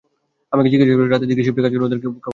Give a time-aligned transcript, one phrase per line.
[0.53, 2.29] আমাকে জিজ্ঞাসা করেছিল যে, রাতের শিফটে কাজ করার জন্য ওদের কাউকে প্রয়োজন।